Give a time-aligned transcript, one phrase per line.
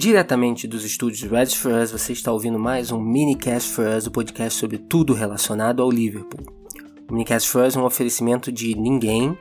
[0.00, 4.10] Diretamente dos estúdios Red for Us, você está ouvindo mais um Minicast for Us, o
[4.10, 6.40] podcast sobre tudo relacionado ao Liverpool.
[7.06, 9.36] O Minicast for Us é um oferecimento de ninguém.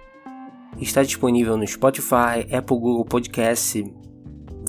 [0.78, 3.86] Está disponível no Spotify, Apple, Google Podcast,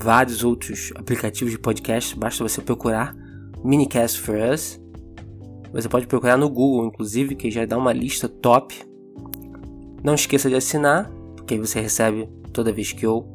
[0.00, 2.16] vários outros aplicativos de podcast.
[2.16, 3.12] Basta você procurar
[3.64, 4.80] Minicast for Us.
[5.72, 8.80] Você pode procurar no Google, inclusive, que já dá uma lista top.
[10.04, 13.26] Não esqueça de assinar, porque aí você recebe toda vez que eu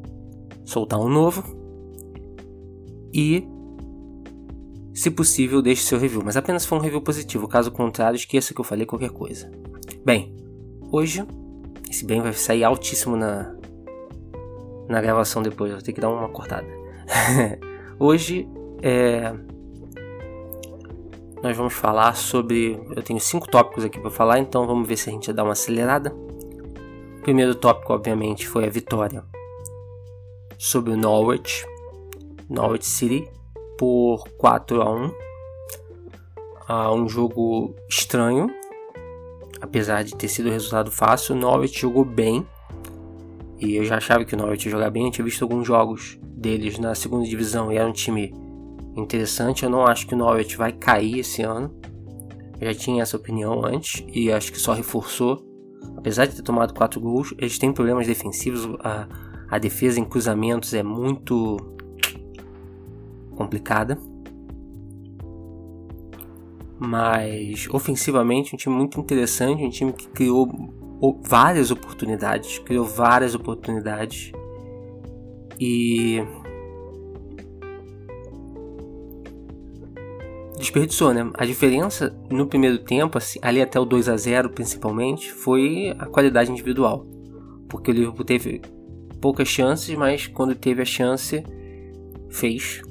[0.64, 1.65] soltar um novo.
[3.16, 3.48] E,
[4.92, 7.48] se possível, deixe seu review, mas apenas se for um review positivo.
[7.48, 9.50] Caso contrário, esqueça que eu falei qualquer coisa.
[10.04, 10.36] Bem,
[10.92, 11.26] hoje,
[11.90, 13.56] esse bem vai sair altíssimo na,
[14.86, 16.66] na gravação depois, eu vou ter que dar uma cortada.
[17.98, 18.46] hoje,
[18.82, 19.32] é,
[21.42, 22.78] nós vamos falar sobre.
[22.94, 25.52] Eu tenho cinco tópicos aqui para falar, então vamos ver se a gente dá uma
[25.52, 26.14] acelerada.
[27.18, 29.24] O primeiro tópico, obviamente, foi a vitória
[30.58, 31.66] sobre o Norwich,
[32.48, 33.28] Norwich City,
[33.78, 35.12] por 4 a 1.
[36.68, 38.48] Ah, um jogo estranho,
[39.60, 41.34] apesar de ter sido resultado fácil.
[41.34, 42.46] O Norwich jogou bem,
[43.58, 45.06] e eu já achava que o Norwich ia jogar bem.
[45.06, 48.34] Eu tinha visto alguns jogos deles na segunda divisão e era um time
[48.94, 49.64] interessante.
[49.64, 51.74] Eu não acho que o Norwich vai cair esse ano.
[52.60, 55.44] Eu já tinha essa opinião antes e acho que só reforçou.
[55.96, 58.66] Apesar de ter tomado 4 gols, eles têm problemas defensivos.
[58.80, 59.08] A,
[59.48, 61.75] a defesa em cruzamentos é muito
[63.36, 63.98] complicada.
[66.78, 70.48] Mas ofensivamente, um time muito interessante, um time que criou
[71.22, 74.32] várias oportunidades, criou várias oportunidades.
[75.58, 76.22] E
[80.58, 81.30] desperdiçou, né?
[81.34, 86.06] A diferença no primeiro tempo, assim, ali até o 2 a 0 principalmente, foi a
[86.06, 87.06] qualidade individual.
[87.68, 88.60] Porque o Liverpool teve
[89.20, 91.42] poucas chances, mas quando teve a chance,
[92.28, 92.82] fez.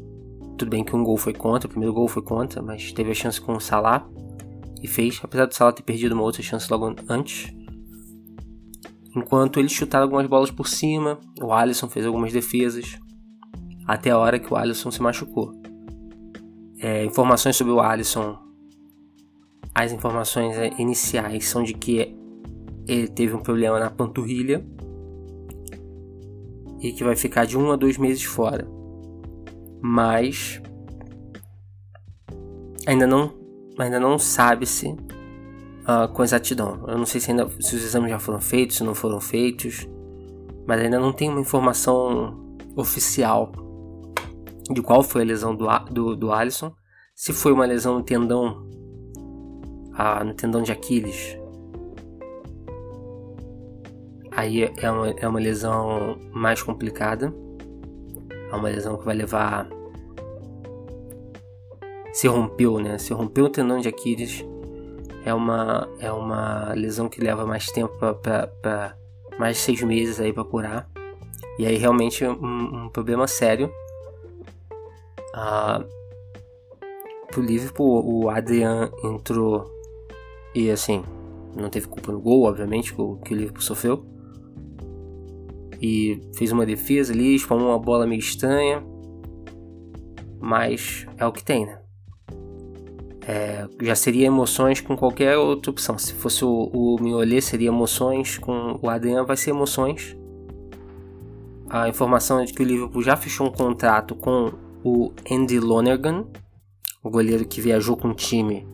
[0.57, 3.13] Tudo bem que um gol foi contra, o primeiro gol foi contra, mas teve a
[3.13, 4.07] chance com o Salah
[4.81, 7.53] e fez, apesar do Salah ter perdido uma outra chance logo antes.
[9.15, 12.97] Enquanto eles chutaram algumas bolas por cima, o Alisson fez algumas defesas,
[13.85, 15.53] até a hora que o Alisson se machucou.
[16.79, 18.37] É, informações sobre o Alisson,
[19.73, 22.15] as informações é, iniciais são de que
[22.87, 24.65] ele teve um problema na panturrilha
[26.79, 28.74] e que vai ficar de um a dois meses fora.
[29.81, 30.61] Mas
[32.85, 33.33] ainda não,
[33.77, 36.83] ainda não sabe-se uh, com exatidão.
[36.87, 39.87] Eu não sei se, ainda, se os exames já foram feitos, se não foram feitos,
[40.67, 43.51] mas ainda não tem uma informação oficial
[44.69, 46.73] de qual foi a lesão do, do, do Alisson.
[47.13, 48.67] Se foi uma lesão no tendão,
[49.93, 51.37] uh, no tendão de Aquiles,
[54.31, 57.33] aí é uma, é uma lesão mais complicada.
[58.51, 59.67] É uma lesão que vai levar.
[62.13, 62.97] Se rompeu, né?
[62.97, 64.45] Se rompeu o tendão de Aquiles,
[65.25, 68.95] é uma, é uma lesão que leva mais tempo para
[69.37, 70.89] mais seis meses aí para curar.
[71.59, 73.71] E aí realmente um, um problema sério.
[75.33, 75.83] Ah,
[77.31, 79.69] pro Liverpool, o Adrian entrou
[80.53, 81.03] e assim,
[81.53, 84.05] não teve culpa no gol, obviamente, que o, que o Liverpool sofreu.
[85.81, 88.83] E fez uma defesa ali, espalmou uma bola meio estranha.
[90.39, 91.79] Mas é o que tem, né?
[93.27, 95.97] É, já seria emoções com qualquer outra opção.
[95.97, 98.37] Se fosse o, o Mignolet, seria emoções.
[98.37, 100.15] Com o Adrian, vai ser emoções.
[101.69, 104.53] A informação é de que o Liverpool já fechou um contrato com
[104.83, 106.25] o Andy Lonergan,
[107.03, 108.67] o goleiro que viajou com o time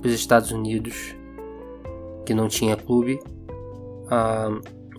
[0.00, 1.16] para os Estados Unidos,
[2.24, 3.18] que não tinha clube.
[4.08, 4.48] Ah,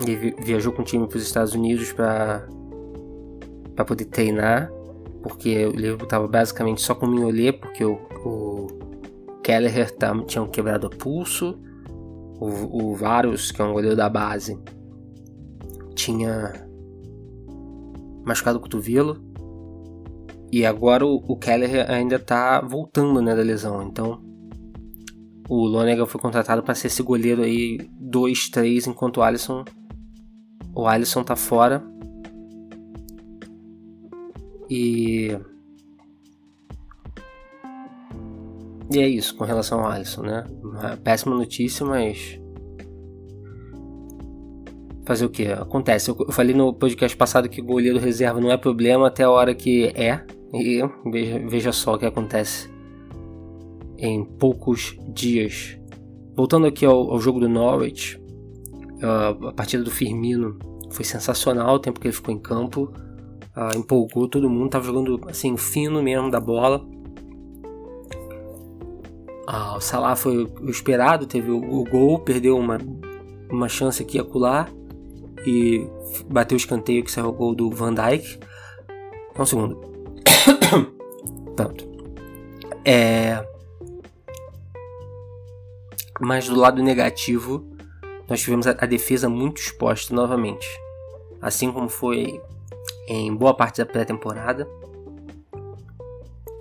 [0.05, 2.47] ele viajou com o time para os Estados Unidos para
[3.85, 4.71] poder treinar,
[5.23, 8.67] porque Liverpool estava basicamente só com o Mignolet, porque o, o
[9.43, 11.59] Kelleher tá, tinha quebrado o pulso.
[12.39, 14.59] O, o Varus, que é um goleiro da base,
[15.95, 16.67] tinha
[18.23, 19.23] machucado o cotovelo.
[20.51, 23.81] E agora o, o Keller ainda tá voltando né, da lesão.
[23.81, 24.21] Então
[25.49, 29.63] o Lonegan foi contratado para ser esse goleiro aí 2, 3, enquanto o Alisson.
[30.77, 31.83] O Alisson tá fora.
[34.69, 35.35] E
[38.91, 40.45] E é isso com relação ao Alisson, né?
[40.63, 42.39] Uma péssima notícia, mas.
[45.03, 45.47] Fazer o que?
[45.47, 46.11] Acontece.
[46.11, 49.87] Eu falei no podcast passado que goleiro reserva não é problema até a hora que
[49.95, 50.23] é.
[50.53, 52.69] E veja, veja só o que acontece
[53.97, 55.79] em poucos dias.
[56.35, 58.21] Voltando aqui ao, ao jogo do Norwich,
[59.01, 60.57] a partida do Firmino
[60.89, 62.91] foi sensacional o tempo que ele ficou em campo.
[63.55, 66.85] uh, empolgou todo mundo, tava jogando assim fino mesmo da bola.
[69.49, 72.77] Uh, o Salah foi o esperado, teve o, o, gol, perdeu uma,
[73.49, 74.69] uma chance aqui a acular
[75.45, 75.87] e
[76.29, 78.39] bateu o escanteio que saiu o gol do Van Dijk.
[79.39, 79.79] Um segundo.
[81.55, 81.87] Pronto.
[82.83, 83.45] É...
[86.19, 87.76] Mas do lado negativo,
[88.29, 90.67] nós tivemos a, a defesa muito exposta novamente.
[91.41, 92.41] Assim como foi
[93.07, 94.67] em boa parte da pré-temporada.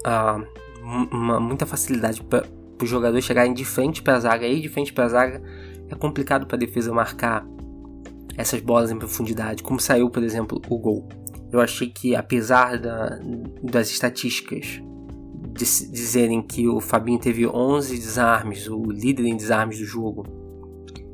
[0.05, 0.41] Ah,
[1.41, 2.47] muita facilidade para
[2.81, 4.47] os jogadores chegarem de frente para a zaga.
[4.47, 5.43] E de frente para a zaga
[5.89, 7.45] é complicado para a defesa marcar
[8.37, 11.09] essas bolas em profundidade, como saiu, por exemplo, o gol.
[11.51, 13.19] Eu achei que, apesar da,
[13.63, 14.83] das estatísticas
[15.55, 20.27] dizerem que o Fabinho teve 11 desarmes, o líder em desarmes do jogo,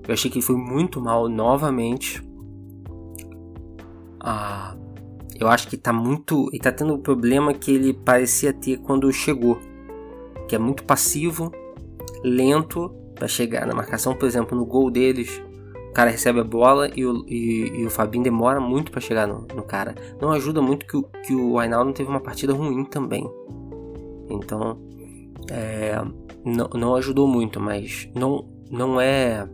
[0.06, 2.22] eu achei que ele foi muito mal novamente.
[4.20, 4.76] Ah,
[5.38, 6.48] eu acho que tá muito.
[6.52, 9.58] Ele tá tendo o um problema que ele parecia ter quando chegou.
[10.48, 11.52] Que é muito passivo,
[12.22, 14.14] lento para chegar na marcação.
[14.14, 15.42] Por exemplo, no gol deles,
[15.90, 19.26] o cara recebe a bola e o, e, e o Fabinho demora muito para chegar
[19.26, 19.94] no, no, cara.
[20.20, 23.28] Não ajuda muito que o, que o Ainaldo teve uma partida ruim também.
[24.30, 24.80] Então,
[25.50, 26.00] é,
[26.44, 29.46] não, não ajudou muito, mas não, não é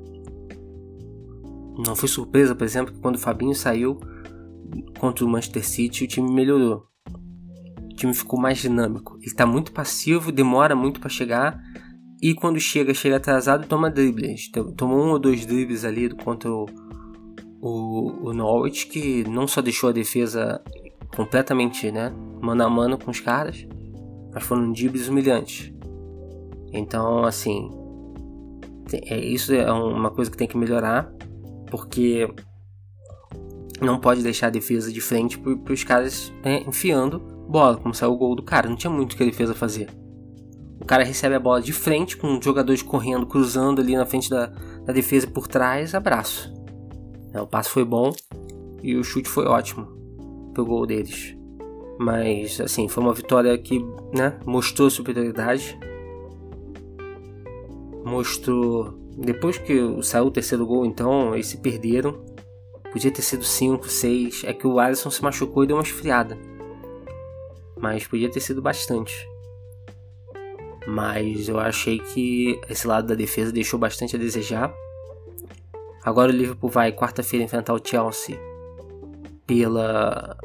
[1.87, 3.99] não foi surpresa, por exemplo, que quando o Fabinho saiu
[4.99, 6.87] contra o Manchester City, o time melhorou.
[7.85, 9.17] O time ficou mais dinâmico.
[9.17, 11.61] Ele está muito passivo, demora muito para chegar
[12.21, 14.51] e quando chega, chega atrasado toma dribles.
[14.77, 16.67] Tomou um ou dois dribles ali contra o,
[17.61, 20.61] o, o Norwich, que não só deixou a defesa
[21.15, 23.67] completamente né, mano a mano com os caras,
[24.33, 25.73] mas foram dribles humilhantes.
[26.73, 27.71] Então, assim,
[28.93, 31.11] é, isso é uma coisa que tem que melhorar
[31.71, 32.29] porque
[33.81, 38.13] não pode deixar a defesa de frente para os caras né, enfiando bola, como saiu
[38.13, 38.69] o gol do cara.
[38.69, 39.89] Não tinha muito que a defesa fazer.
[40.81, 44.47] O cara recebe a bola de frente, com jogadores correndo, cruzando ali na frente da,
[44.47, 46.53] da defesa por trás, abraço.
[47.33, 48.13] É, o passe foi bom
[48.83, 49.87] e o chute foi ótimo
[50.55, 51.37] pro gol deles.
[51.99, 53.85] Mas, assim, foi uma vitória que
[54.15, 55.79] né, mostrou superioridade.
[58.05, 62.25] Mostrou depois que saiu o terceiro gol, então, eles se perderam.
[62.93, 64.45] Podia ter sido 5, 6.
[64.45, 66.39] É que o Alisson se machucou e deu uma esfriada.
[67.77, 69.29] Mas podia ter sido bastante.
[70.87, 74.73] Mas eu achei que esse lado da defesa deixou bastante a desejar.
[76.05, 78.39] Agora o Liverpool vai quarta-feira enfrentar o Chelsea
[79.47, 80.39] pela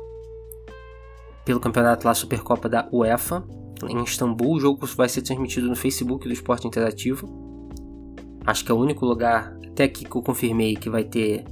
[1.46, 3.44] pelo campeonato lá Supercopa da UEFA
[3.88, 4.56] em Istambul.
[4.56, 7.43] O jogo vai ser transmitido no Facebook do Esporte Interativo.
[8.46, 11.46] Acho que é o único lugar, até que eu confirmei que vai ter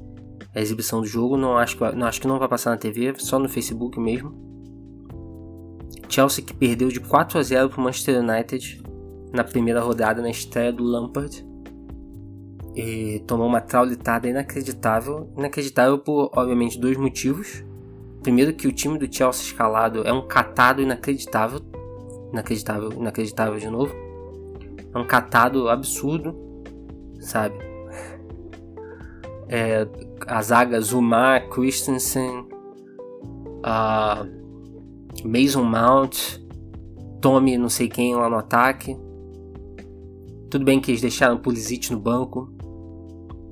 [0.53, 1.37] a exibição do jogo.
[1.37, 4.49] Não acho que, não, acho que não vai passar na TV, só no Facebook mesmo.
[6.09, 8.83] Chelsea que perdeu de 4 a 0 para o Manchester United
[9.33, 11.45] na primeira rodada, na estreia do Lampard.
[12.75, 15.31] E tomou uma traulitada inacreditável.
[15.37, 17.63] Inacreditável por, obviamente, dois motivos.
[18.21, 21.61] Primeiro que o time do Chelsea escalado é um catado inacreditável.
[22.33, 23.93] Inacreditável, inacreditável de novo.
[24.93, 26.50] É um catado absurdo
[27.21, 27.55] sabe?
[29.47, 29.87] É,
[30.27, 32.47] a zaga Zumar, Christensen,
[33.65, 34.25] uh,
[35.25, 36.39] Mason Mount,
[37.21, 38.97] Tommy não sei quem lá no ataque.
[40.49, 42.53] Tudo bem que eles deixaram o Pulisic no banco,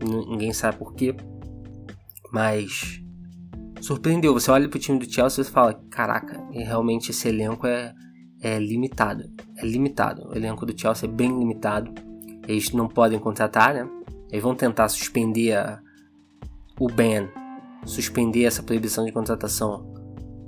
[0.04, 1.16] ninguém sabe porquê,
[2.32, 3.02] mas
[3.82, 4.34] surpreendeu.
[4.34, 7.94] Você olha pro time do Chelsea e fala: caraca, realmente esse elenco é,
[8.42, 9.24] é limitado.
[9.58, 10.28] É limitado.
[10.30, 12.09] O elenco do Chelsea é bem limitado
[12.50, 13.88] eles não podem contratar, né?
[14.32, 15.80] Eles vão tentar suspender a,
[16.80, 17.28] o ban,
[17.86, 19.94] suspender essa proibição de contratação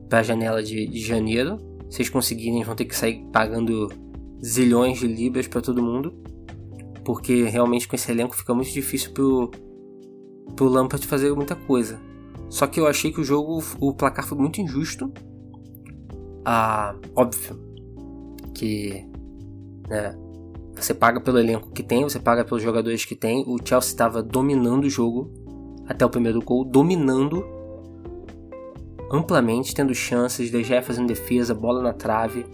[0.09, 1.57] para a janela de, de janeiro.
[1.91, 3.89] Se eles conseguirem, vão ter que sair pagando
[4.43, 6.11] zilhões de libras para todo mundo,
[7.05, 9.51] porque realmente com esse elenco fica muito difícil pro,
[10.55, 11.99] pro Lampard fazer muita coisa.
[12.49, 15.13] Só que eu achei que o jogo, o placar foi muito injusto.
[16.43, 17.59] Ah, óbvio
[18.55, 19.05] que
[19.87, 20.17] né,
[20.85, 23.43] você paga pelo elenco que tem, você paga pelos jogadores que tem.
[23.47, 25.31] O Chelsea estava dominando o jogo
[25.87, 27.45] até o primeiro gol, dominando
[29.11, 32.45] amplamente, tendo chances, De Gea fazendo defesa, bola na trave.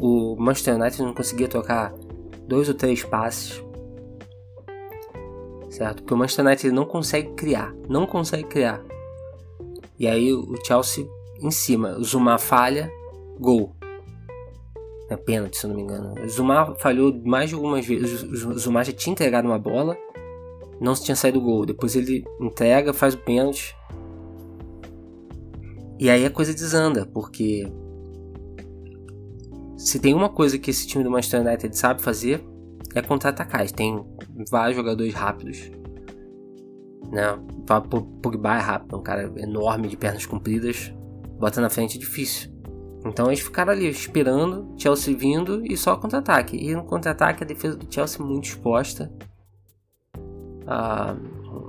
[0.00, 1.92] O Manchester United não conseguia trocar
[2.46, 3.62] dois ou três passes.
[5.70, 6.02] Certo?
[6.02, 8.82] Porque o Manchester United não consegue criar, não consegue criar.
[9.98, 11.06] E aí o Chelsea
[11.40, 12.90] em cima, Zuma falha,
[13.38, 13.74] gol.
[15.08, 16.14] É pênalti, se eu não me engano.
[16.20, 18.22] O Zumar falhou mais de algumas vezes.
[18.22, 19.96] O Zumar já tinha entregado uma bola,
[20.80, 21.64] não se tinha saído gol.
[21.64, 23.76] Depois ele entrega, faz o pênalti.
[25.98, 27.72] E aí a coisa desanda, porque
[29.76, 32.44] se tem uma coisa que esse time do Manchester United sabe fazer
[32.94, 33.70] é contra-atacar.
[33.70, 34.04] Tem
[34.50, 35.70] vários jogadores rápidos.
[37.10, 37.22] Né?
[38.22, 40.92] Pogba é rápido, um cara enorme de pernas compridas.
[41.38, 42.50] Bota na frente é difícil.
[43.06, 46.56] Então eles ficaram ali esperando Chelsea vindo e só contra-ataque.
[46.56, 49.12] E no contra-ataque a defesa do Chelsea muito exposta.
[50.66, 51.14] A,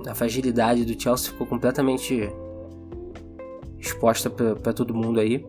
[0.06, 2.28] a fragilidade do Chelsea ficou completamente
[3.78, 5.46] exposta para todo mundo aí.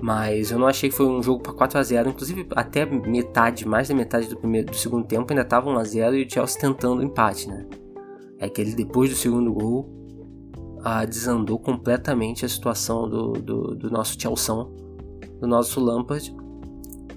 [0.00, 3.68] Mas eu não achei que foi um jogo para 4 a 0 Inclusive, até metade,
[3.68, 6.30] mais da metade do, primeiro, do segundo tempo, ainda estava 1 a 0 e o
[6.30, 7.66] Chelsea tentando o empate, né?
[8.38, 9.99] É que ele, depois do segundo gol,
[10.84, 14.54] ah, desandou completamente a situação do, do, do nosso Chelsea,
[15.40, 16.34] do nosso Lampard.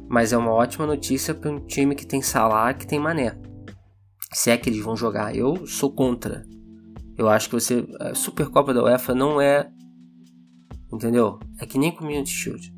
[0.07, 3.37] Mas é uma ótima notícia para um time que tem Salah, que tem Mané.
[4.31, 5.35] Se é que eles vão jogar.
[5.35, 6.43] Eu sou contra.
[7.17, 7.87] Eu acho que você.
[7.99, 9.71] A Supercopa da UEFA não é
[10.93, 11.39] Entendeu?
[11.59, 12.71] É que nem Community Shield.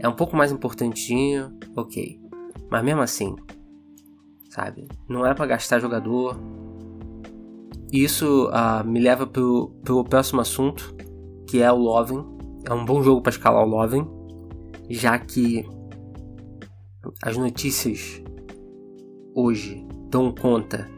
[0.00, 2.20] É um pouco mais importantinho, ok.
[2.68, 3.36] Mas mesmo assim,
[4.50, 4.88] sabe?
[5.08, 6.36] Não é para gastar jogador.
[7.92, 10.96] Isso uh, me leva pro, pro próximo assunto,
[11.46, 12.24] que é o Loven.
[12.66, 14.08] É um bom jogo para escalar o Loven,
[14.88, 15.68] já que
[17.22, 18.22] as notícias
[19.34, 20.88] hoje dão conta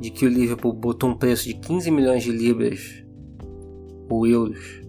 [0.00, 3.04] de que o Liverpool botou um preço de 15 milhões de libras
[4.10, 4.82] ou euros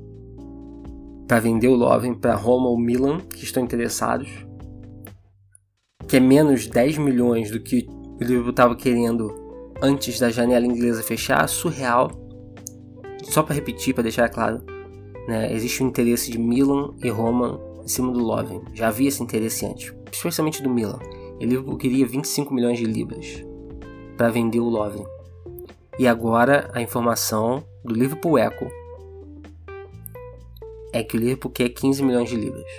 [1.28, 4.30] para vender o Lovren para Roma ou Milan, que estão interessados,
[6.08, 9.47] que é menos 10 milhões do que o Liverpool estava querendo
[9.82, 12.12] antes da janela inglesa fechar, surreal.
[13.24, 14.62] Só para repetir, para deixar claro,
[15.28, 18.62] né, existe um interesse de Milan e Roma em cima do Lovren.
[18.74, 21.00] Já havia esse interesse antes, especialmente do Milan.
[21.40, 23.44] O Liverpool queria 25 milhões de libras
[24.16, 25.06] para vender o Lovren.
[26.00, 28.68] E agora a informação do Liverpool Echo
[30.94, 32.70] é que o Liverpool quer 15 milhões de libras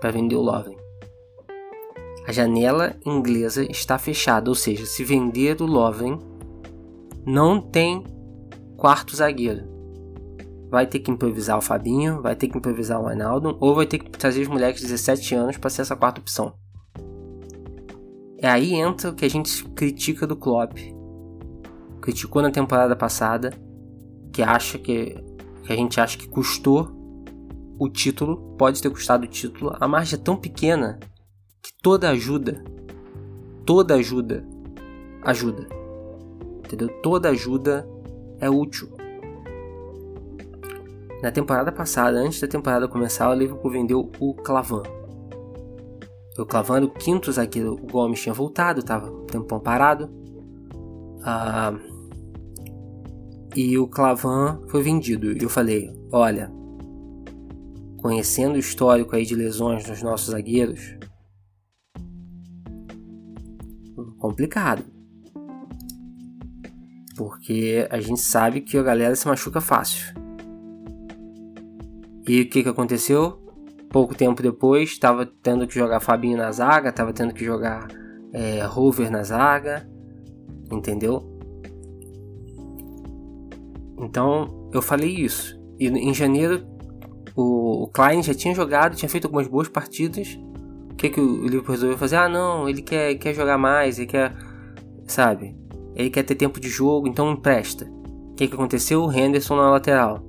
[0.00, 0.81] para vender o Lovren.
[2.26, 6.18] A janela inglesa está fechada, ou seja, se vender o Lovren,
[7.26, 8.04] não tem
[8.76, 9.70] quarto zagueiro.
[10.70, 13.98] Vai ter que improvisar o Fabinho, vai ter que improvisar o Arnaldo, ou vai ter
[13.98, 16.54] que trazer os moleques de 17 anos para ser essa quarta opção.
[18.38, 20.78] É aí entra o que a gente critica do Klopp.
[22.00, 23.52] Criticou na temporada passada,
[24.32, 25.22] que acha que
[25.62, 26.90] que a gente acha que custou
[27.78, 31.11] o título, pode ter custado o título, a margem é tão pequena que
[31.82, 32.62] toda ajuda,
[33.66, 34.46] toda ajuda,
[35.22, 35.66] ajuda.
[36.64, 36.88] Entendeu?
[37.02, 37.86] Toda ajuda
[38.38, 38.88] é útil.
[41.20, 44.82] Na temporada passada, antes da temporada começar, o Liverpool vendeu o Clavan.
[46.38, 47.74] O Clavan era o quinto zagueiro.
[47.74, 50.08] O Gomes tinha voltado, estava um tempão parado.
[51.22, 51.74] Ah,
[53.54, 55.30] e o Clavan foi vendido.
[55.30, 56.50] E eu falei: olha,
[57.98, 60.96] conhecendo o histórico aí de lesões dos nossos zagueiros,
[64.22, 64.84] complicado.
[67.16, 70.14] Porque a gente sabe que a galera se machuca fácil.
[72.26, 73.42] E o que, que aconteceu?
[73.90, 77.88] Pouco tempo depois, estava tendo que jogar Fabinho na zaga, estava tendo que jogar
[78.32, 79.86] é, Rover na zaga,
[80.70, 81.28] entendeu?
[83.98, 85.60] Então eu falei isso.
[85.78, 86.64] E em janeiro
[87.34, 90.38] o, o Klein já tinha jogado, tinha feito algumas boas partidas.
[91.02, 92.14] Que, que o Liverpool resolveu fazer?
[92.14, 94.32] Ah, não, ele quer, quer jogar mais, ele quer.
[95.04, 95.56] Sabe?
[95.96, 97.84] Ele quer ter tempo de jogo, então empresta.
[98.30, 99.02] O que, que aconteceu?
[99.02, 100.22] O Henderson na lateral.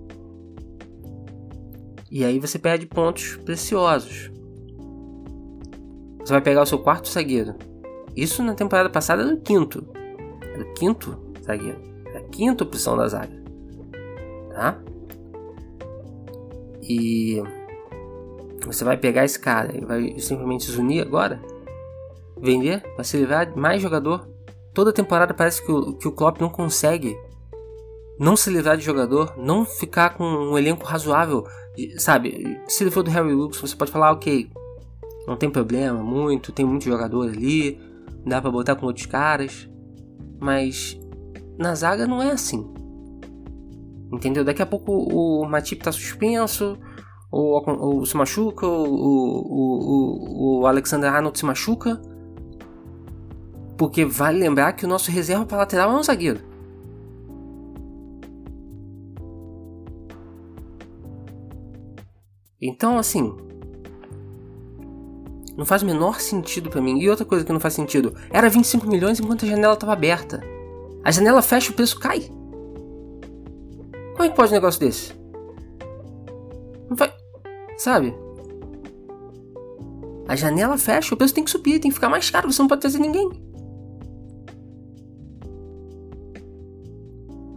[2.09, 4.31] E aí você perde pontos preciosos.
[6.19, 7.53] Você vai pegar o seu quarto zagueiro.
[8.15, 9.85] Isso na temporada passada era o quinto.
[10.41, 11.79] Era o quinto zagueiro.
[12.07, 13.43] Era a quinta opção da zaga
[14.53, 14.79] tá?
[16.81, 17.41] E
[18.65, 21.41] você vai pegar esse cara e vai simplesmente se unir agora,
[22.39, 24.27] vender, vai se livrar de mais jogador.
[24.73, 27.15] Toda temporada parece que o, que o Klopp não consegue
[28.19, 31.45] não se livrar de jogador, não ficar com um elenco razoável,
[31.97, 32.59] sabe?
[32.67, 34.49] Se ele for do Harry Wilkes, você pode falar, ok,
[35.27, 37.79] não tem problema, muito, tem muito jogador ali,
[38.25, 39.69] dá para botar com outros caras,
[40.39, 40.99] mas
[41.57, 42.71] na zaga não é assim.
[44.11, 44.43] Entendeu?
[44.43, 46.77] Daqui a pouco o Matip tá suspenso,
[47.33, 51.99] ou, ou se machuca, ou, o, o Alexander Arnold se machuca.
[53.75, 56.41] Porque vale lembrar que o nosso reserva para lateral é um zagueiro.
[62.61, 63.35] Então, assim.
[65.57, 66.99] Não faz o menor sentido para mim.
[66.99, 70.39] E outra coisa que não faz sentido: era 25 milhões enquanto a janela estava aberta.
[71.03, 72.29] A janela fecha, o preço cai.
[74.11, 75.22] Como é que pode um negócio desse?
[77.83, 78.15] Sabe?
[80.25, 82.69] A janela fecha, o preço tem que subir, tem que ficar mais caro, você não
[82.69, 83.29] pode trazer ninguém.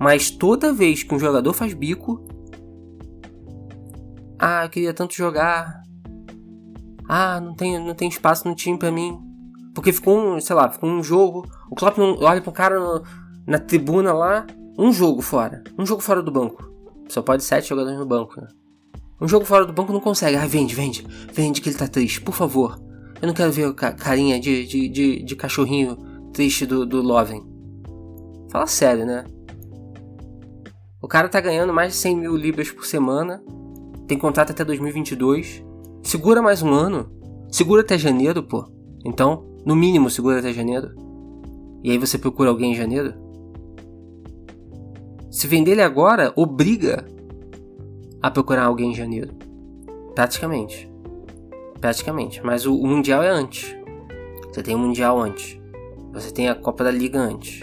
[0.00, 2.26] Mas toda vez que um jogador faz bico.
[4.37, 5.80] Ah, eu queria tanto jogar.
[7.09, 9.16] Ah, não tem, não tem espaço no time pra mim.
[9.76, 11.47] Porque ficou um, sei lá, ficou um jogo.
[11.71, 13.00] O Klopp não olha pro cara no,
[13.47, 14.45] na tribuna lá.
[14.76, 15.62] Um jogo fora.
[15.78, 16.68] Um jogo fora do banco.
[17.09, 18.49] Só pode sete jogadores no banco, né?
[19.20, 20.37] Um jogo fora do banco não consegue.
[20.37, 21.06] Ah, vende, vende.
[21.32, 22.78] Vende que ele tá triste, por favor.
[23.20, 25.96] Eu não quero ver a carinha de, de, de, de cachorrinho
[26.32, 27.42] triste do, do Loven.
[28.50, 29.25] Fala sério, né?
[31.00, 33.42] O cara tá ganhando mais de 100 mil libras por semana.
[34.06, 35.64] Tem contrato até 2022.
[36.02, 37.11] Segura mais um ano.
[37.50, 38.68] Segura até janeiro, pô.
[39.04, 40.94] Então, no mínimo, segura até janeiro.
[41.82, 43.14] E aí você procura alguém em janeiro.
[45.30, 47.06] Se vender ele agora, obriga
[48.26, 49.33] a procurar alguém em janeiro.
[50.14, 50.90] Praticamente.
[51.80, 52.45] Praticamente.
[52.45, 53.76] Mas o, o Mundial é antes.
[54.49, 55.61] Você tem o Mundial antes.
[56.12, 57.61] Você tem a Copa da Liga antes.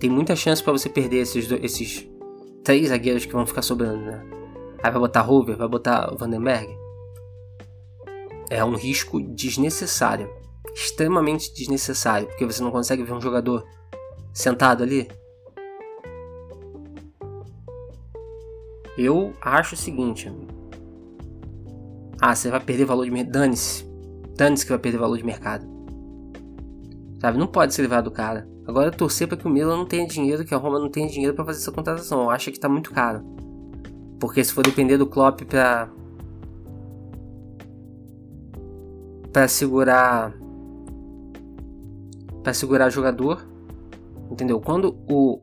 [0.00, 2.08] Tem muita chance para você perder esses, esses
[2.64, 4.24] três zagueiros que vão ficar sobrando, né?
[4.82, 6.76] Aí vai botar Hover, vai botar Vandenberg.
[8.50, 10.28] É um risco desnecessário.
[10.74, 12.26] Extremamente desnecessário.
[12.26, 13.64] Porque você não consegue ver um jogador
[14.32, 15.08] sentado ali
[19.02, 20.30] Eu acho o seguinte.
[22.20, 23.32] Ah, você vai perder valor de mercado.
[23.32, 23.86] Dane-se.
[24.36, 25.66] Dane-se que vai perder valor de mercado.
[27.18, 27.38] Sabe?
[27.38, 28.46] Não pode se livrar do cara.
[28.66, 31.34] Agora torcer para que o Milan não tenha dinheiro, que a Roma não tenha dinheiro
[31.34, 32.24] para fazer essa contratação.
[32.24, 33.24] Eu acho que tá muito caro.
[34.20, 35.88] Porque se for depender do Klopp pra.
[39.32, 40.34] para segurar.
[42.42, 43.48] para segurar jogador.
[44.30, 44.60] Entendeu?
[44.60, 45.40] Quando o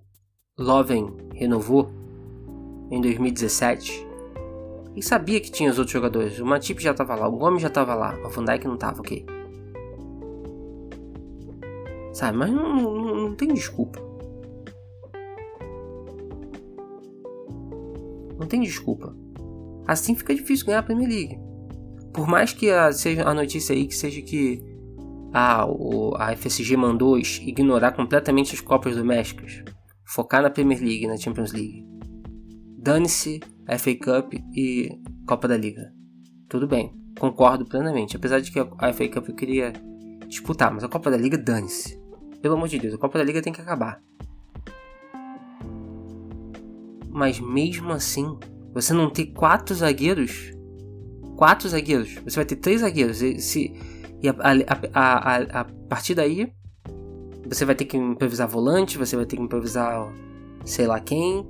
[0.60, 1.97] Loven renovou,
[2.90, 4.08] em 2017.
[4.96, 6.40] E sabia que tinha os outros jogadores.
[6.40, 9.00] O Matip já tava lá, o Gomes já tava lá, o Van Dijk não tava,
[9.00, 9.26] ok.
[12.14, 14.00] Sabe, mas não, não, não tem desculpa.
[18.40, 19.16] Não tem desculpa.
[19.88, 21.40] Assim fica difícil ganhar a Premier League.
[22.12, 24.64] Por mais que a, seja a notícia aí que seja que
[25.32, 29.64] a, o, a FSG mandou ignorar completamente as Copas Domésticas,
[30.04, 31.86] focar na Premier League, na Champions League.
[32.88, 34.98] Dane-se a FA Cup e
[35.28, 35.92] Copa da Liga.
[36.48, 38.16] Tudo bem, concordo plenamente.
[38.16, 39.74] Apesar de que a FA Cup eu queria
[40.26, 42.02] disputar, mas a Copa da Liga, dane-se.
[42.42, 44.02] Pelo amor de Deus, a Copa da Liga tem que acabar.
[47.10, 48.40] Mas mesmo assim,
[48.74, 50.54] você não ter quatro zagueiros.
[51.36, 52.16] Quatro zagueiros.
[52.24, 53.22] Você vai ter três zagueiros.
[53.22, 53.74] E, se,
[54.24, 54.36] e a,
[54.94, 56.54] a, a, a, partir daí,
[57.50, 60.10] você vai ter que improvisar volante, você vai ter que improvisar
[60.64, 61.46] sei lá quem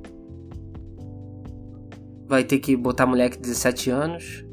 [2.28, 4.46] vai ter que botar moleque de 17 anos.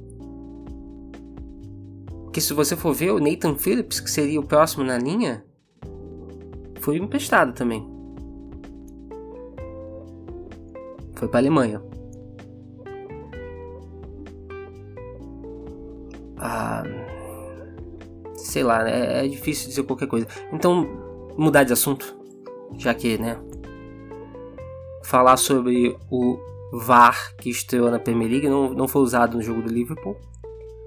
[2.32, 5.44] Que se você for ver, o Nathan Phillips, que seria o próximo na linha,
[6.80, 7.86] foi emprestado também.
[11.14, 11.82] Foi para Alemanha.
[16.36, 16.82] Ah,
[18.34, 20.26] sei lá, é, é difícil dizer qualquer coisa.
[20.52, 20.86] Então,
[21.36, 22.16] mudar de assunto,
[22.76, 23.38] já que, né?
[25.02, 26.38] Falar sobre o
[26.78, 30.16] VAR que estreou na Premier League não, não foi usado no jogo do Liverpool,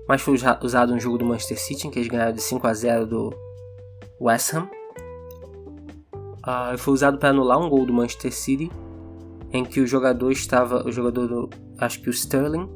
[0.08, 2.74] mas foi usado no jogo do Manchester City, em que eles ganharam de 5 a
[2.74, 3.34] 0 do
[4.20, 4.70] West Ham.
[6.46, 8.72] Uh, foi usado para anular um gol do Manchester City,
[9.52, 12.70] em que o jogador estava, o jogador do, acho que o Sterling,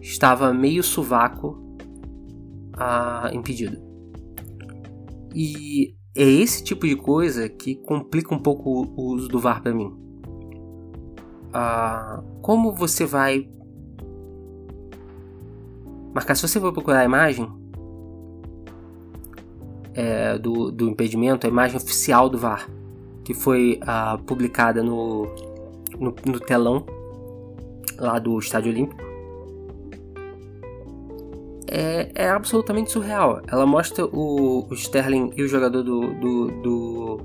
[0.00, 1.58] estava meio sovaco
[2.76, 3.78] uh, impedido.
[5.34, 9.74] E é esse tipo de coisa que complica um pouco o uso do VAR para
[9.74, 10.09] mim
[12.40, 13.48] como você vai
[16.14, 16.34] marcar.
[16.34, 17.50] Se você for procurar a imagem
[19.94, 22.68] é, do, do impedimento, a imagem oficial do VAR,
[23.24, 25.26] que foi uh, publicada no,
[25.98, 26.84] no, no, telão
[27.98, 29.00] lá do Estádio Olímpico,
[31.68, 33.42] é, é absolutamente surreal.
[33.46, 37.20] Ela mostra o, o Sterling e o jogador do, do, do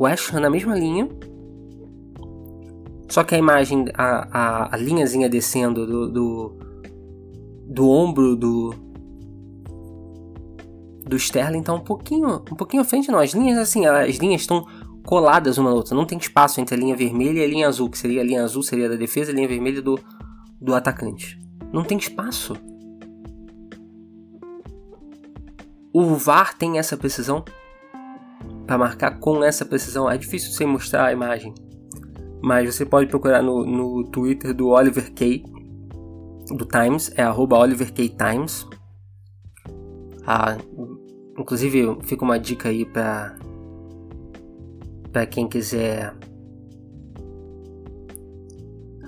[0.00, 1.08] West Ham na mesma linha
[3.12, 6.58] só que a imagem, a, a, a linhazinha descendo do, do,
[7.68, 8.74] do ombro do,
[11.06, 13.14] do Sterling tá um pouquinho, um pouquinho à frente.
[13.14, 14.66] As linhas, assim, as linhas estão
[15.04, 15.94] coladas uma na outra.
[15.94, 18.42] Não tem espaço entre a linha vermelha e a linha azul, que seria a linha
[18.44, 20.00] azul seria da defesa, a linha vermelha do,
[20.58, 21.38] do atacante.
[21.70, 22.56] Não tem espaço.
[25.92, 27.44] O VAR tem essa precisão
[28.66, 30.10] para marcar com essa precisão.
[30.10, 31.52] É difícil sem mostrar a imagem.
[32.42, 35.44] Mas você pode procurar no, no Twitter do Oliver Kay,
[36.48, 38.08] do Times, é arroba Oliver K.
[38.08, 38.66] Times.
[40.26, 40.56] Ah,
[41.38, 43.36] inclusive, fica uma dica aí para
[45.10, 46.14] para quem quiser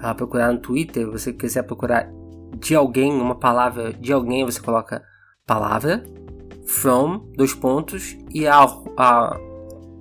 [0.02, 2.12] ah, procurar no Twitter, você quiser procurar
[2.58, 5.02] de alguém, uma palavra de alguém, você coloca
[5.46, 6.04] palavra,
[6.66, 8.64] from, dois pontos, e a,
[8.98, 9.36] a,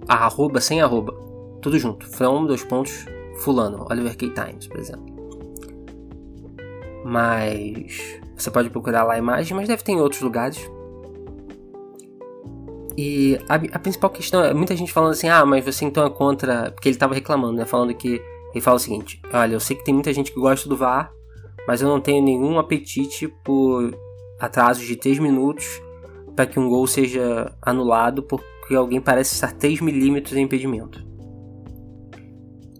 [0.07, 1.13] a arroba sem arroba.
[1.61, 2.05] Tudo junto.
[2.05, 3.05] From, dois pontos,
[3.39, 3.85] fulano.
[3.89, 4.29] Oliver K.
[4.29, 5.13] Times, por exemplo.
[7.05, 10.69] Mas você pode procurar lá a imagem, mas deve ter em outros lugares.
[12.97, 16.09] E a, a, principal questão é muita gente falando assim: ah, mas você então é
[16.09, 16.71] contra.
[16.71, 17.65] Porque ele estava reclamando, né?
[17.65, 18.21] Falando que.
[18.53, 21.11] Ele fala o seguinte: olha, eu sei que tem muita gente que gosta do VAR,
[21.67, 23.97] mas eu não tenho nenhum apetite por
[24.39, 25.81] atrasos de 3 minutos
[26.35, 31.12] para que um gol seja anulado porque alguém parece estar 3 milímetros em impedimento.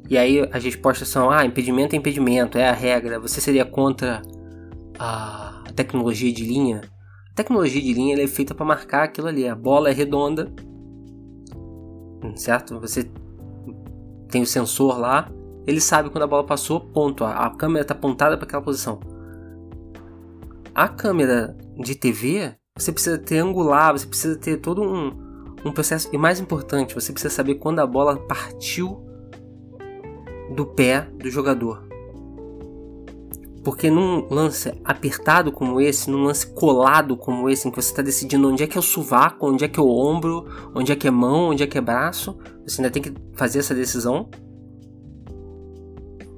[0.09, 3.19] E aí as respostas são: ah, impedimento é impedimento, é a regra.
[3.19, 4.21] Você seria contra
[4.99, 6.81] a tecnologia de linha?
[7.31, 9.47] A tecnologia de linha é feita para marcar aquilo ali.
[9.47, 10.51] A bola é redonda,
[12.35, 12.79] certo?
[12.79, 13.09] Você
[14.29, 15.31] tem o sensor lá,
[15.65, 17.23] ele sabe quando a bola passou, ponto.
[17.23, 18.99] A, câmera está apontada para aquela posição.
[20.75, 25.11] A câmera de TV, você precisa triangular, você precisa ter todo um,
[25.65, 26.09] um processo.
[26.11, 29.12] E mais importante, você precisa saber quando a bola partiu
[30.53, 31.87] do pé do jogador.
[33.63, 38.01] Porque num lance apertado como esse, num lance colado como esse, em que você está
[38.01, 40.95] decidindo onde é que é o sovaco, onde é que é o ombro, onde é
[40.95, 42.37] que é mão, onde é que é braço,
[42.67, 44.29] você ainda tem que fazer essa decisão.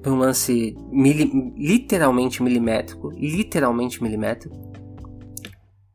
[0.06, 4.56] Um lance mili literalmente milimétrico, literalmente milimétrico.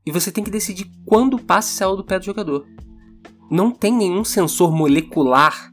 [0.05, 2.67] E você tem que decidir quando o passe do pé do jogador.
[3.49, 5.71] Não tem nenhum sensor molecular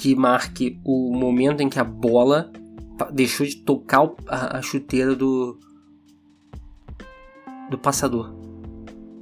[0.00, 2.50] que marque o momento em que a bola
[3.12, 5.58] deixou de tocar a chuteira do
[7.68, 8.34] do passador.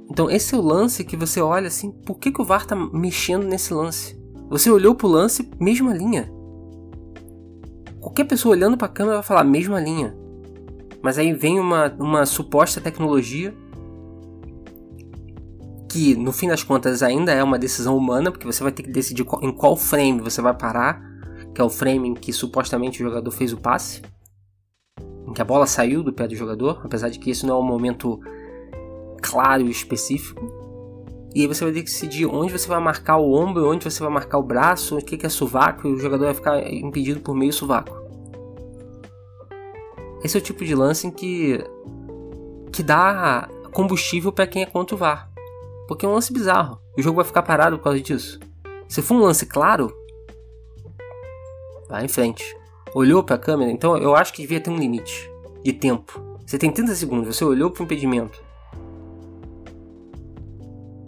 [0.09, 2.77] Então esse é o lance que você olha assim, por que, que o VAR tá
[2.77, 4.17] mexendo nesse lance?
[4.49, 6.31] Você olhou pro lance, mesma linha.
[7.99, 10.15] Qualquer pessoa olhando para a câmera vai falar mesma linha.
[11.01, 13.53] Mas aí vem uma, uma suposta tecnologia
[15.89, 18.91] que no fim das contas ainda é uma decisão humana, porque você vai ter que
[18.91, 21.01] decidir em qual frame você vai parar,
[21.53, 24.01] que é o frame em que supostamente o jogador fez o passe,
[25.27, 27.59] em que a bola saiu do pé do jogador, apesar de que isso não é
[27.59, 28.19] um momento
[29.21, 30.59] claro e específico.
[31.33, 34.01] E aí você vai ter que decidir onde você vai marcar o ombro, onde você
[34.01, 37.35] vai marcar o braço, o que é sovaco, e o jogador vai ficar impedido por
[37.35, 37.97] meio sovaco.
[40.23, 41.63] Esse é o tipo de lance em que
[42.71, 45.28] que dá combustível para quem é contra o VAR.
[45.89, 46.79] Porque é um lance bizarro.
[46.95, 48.39] O jogo vai ficar parado por causa disso.
[48.87, 49.91] Se for um lance claro,
[51.89, 52.45] vai em frente.
[52.93, 55.27] Olhou para a câmera, então eu acho que devia ter um limite
[55.63, 56.37] de tempo.
[56.45, 58.39] Você tem 30 segundos, você olhou para o impedimento.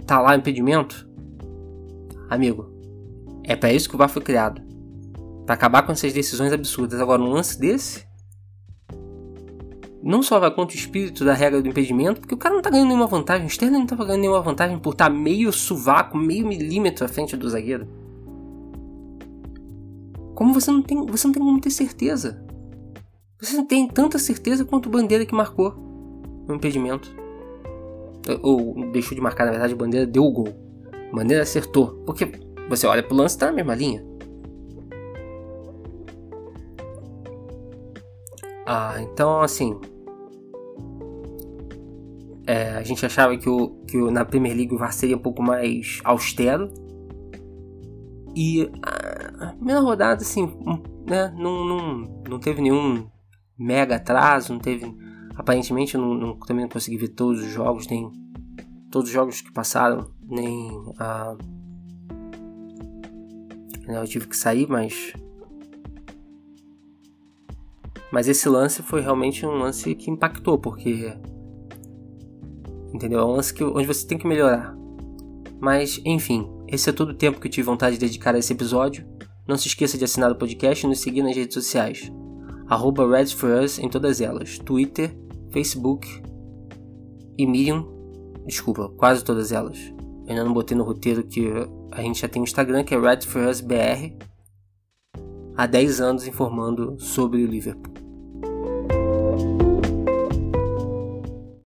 [0.08, 1.08] Tá lá o impedimento?
[2.28, 2.74] Amigo,
[3.44, 4.63] é para isso que o VAR foi criado.
[5.46, 7.00] Para acabar com essas decisões absurdas.
[7.00, 8.04] Agora, um lance desse,
[10.04, 12.70] não só vai contra o espírito da regra do impedimento, porque o cara não tá
[12.70, 16.18] ganhando nenhuma vantagem, o Sterling não tá ganhando nenhuma vantagem por estar tá meio sovaco,
[16.18, 17.88] meio milímetro à frente do zagueiro.
[20.34, 22.44] Como você não tem, você não tem como ter certeza.
[23.40, 25.74] Você não tem tanta certeza quanto o Bandeira que marcou
[26.48, 27.16] no impedimento.
[28.42, 30.50] Ou deixou de marcar, na verdade, o Bandeira deu o gol.
[31.12, 32.04] O Bandeira acertou.
[32.06, 32.32] Porque
[32.70, 34.11] você olha pro lance tá na mesma linha.
[38.65, 39.80] Ah, então assim,
[42.45, 45.21] é, a gente achava que, o, que o, na Premier League o VAR seria um
[45.21, 46.69] pouco mais austero.
[48.36, 50.52] E a primeira rodada, assim,
[51.08, 53.08] né, não, não, não teve nenhum
[53.58, 54.86] mega atraso, não teve.
[55.36, 58.12] Aparentemente eu não, não, também não consegui ver todos os jogos, nem
[58.89, 61.36] todos os jogos que passaram, nem a.
[63.88, 65.13] Né, eu tive que sair, mas.
[68.12, 71.13] Mas esse lance foi realmente um lance que impactou, porque
[72.93, 73.19] Entendeu?
[73.19, 74.76] É um lance que, onde você tem que melhorar.
[75.60, 78.52] Mas, enfim, esse é todo o tempo que eu tive vontade de dedicar a esse
[78.52, 79.06] episódio.
[79.47, 82.12] Não se esqueça de assinar o podcast e nos seguir nas redes sociais.
[82.67, 84.60] Arroba Us em todas elas.
[84.60, 85.15] Twitter,
[85.52, 86.08] Facebook
[87.38, 87.86] e Medium.
[88.45, 89.78] Desculpa, quase todas elas.
[90.26, 91.50] Eu ainda não botei no roteiro que
[91.91, 94.13] a gente já tem um Instagram que é Reds for Us BR.
[95.56, 97.90] Há 10 anos informando sobre o Liverpool.